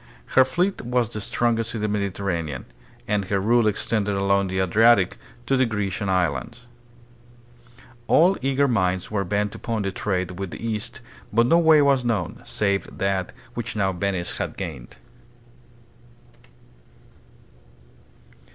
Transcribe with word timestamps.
Her 0.33 0.43
fleet 0.43 0.81
was 0.81 1.09
the 1.09 1.21
strongest 1.21 1.75
on 1.75 1.81
the 1.81 1.87
Mediterranean, 1.87 2.65
and 3.07 3.25
her 3.25 3.39
rule 3.39 3.67
extended 3.67 4.15
along 4.15 4.47
the 4.47 4.57
Adriatic 4.59 5.15
to 5.45 5.55
the 5.55 5.67
Grecian 5.67 6.09
islands. 6.09 6.65
All 8.07 8.35
eager 8.41 8.67
minds 8.67 9.11
were 9.11 9.23
bent 9.23 9.53
upon 9.53 9.83
the 9.83 9.91
trade 9.91 10.39
with 10.39 10.49
the 10.49 10.67
East, 10.67 11.01
but 11.31 11.45
no 11.45 11.59
way 11.59 11.83
was 11.83 12.03
known, 12.03 12.41
save 12.45 12.97
that 12.97 13.31
which 13.53 13.75
now 13.75 13.91
Venice 13.93 14.39
had 14.39 14.57
gained. 14.57 14.97